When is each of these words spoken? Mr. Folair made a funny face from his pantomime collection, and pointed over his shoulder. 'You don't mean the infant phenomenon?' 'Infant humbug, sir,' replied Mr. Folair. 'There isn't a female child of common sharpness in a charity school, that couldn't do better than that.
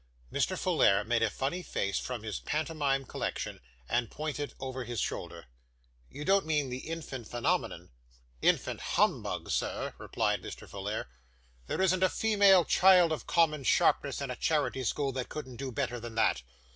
Mr. 0.33 0.57
Folair 0.57 1.03
made 1.05 1.21
a 1.21 1.29
funny 1.29 1.61
face 1.61 1.99
from 1.99 2.23
his 2.23 2.39
pantomime 2.39 3.05
collection, 3.05 3.59
and 3.87 4.09
pointed 4.09 4.55
over 4.59 4.83
his 4.83 4.99
shoulder. 4.99 5.45
'You 6.09 6.25
don't 6.25 6.43
mean 6.47 6.71
the 6.71 6.89
infant 6.89 7.27
phenomenon?' 7.27 7.91
'Infant 8.41 8.81
humbug, 8.81 9.51
sir,' 9.51 9.93
replied 9.99 10.41
Mr. 10.41 10.67
Folair. 10.67 11.05
'There 11.67 11.81
isn't 11.83 12.01
a 12.01 12.09
female 12.09 12.65
child 12.65 13.11
of 13.11 13.27
common 13.27 13.63
sharpness 13.63 14.21
in 14.21 14.31
a 14.31 14.35
charity 14.35 14.83
school, 14.83 15.11
that 15.11 15.29
couldn't 15.29 15.57
do 15.57 15.71
better 15.71 15.99
than 15.99 16.15
that. 16.15 16.41